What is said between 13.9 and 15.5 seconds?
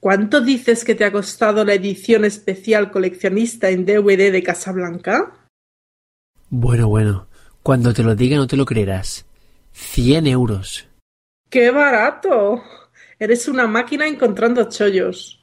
encontrando chollos.